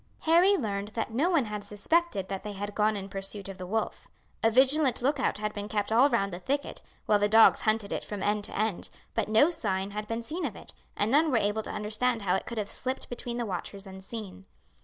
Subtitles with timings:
[0.21, 3.67] Harry learned that no one had suspected that they had gone in pursuit of the
[3.67, 4.07] wolf.
[4.41, 7.93] A vigilant look out had been kept all round the thicket, while the dogs hunted
[7.93, 11.29] it from end to end, but no signs had been seen of it, and none
[11.29, 14.47] were able to understand how it could have slipped between the watchers unseen.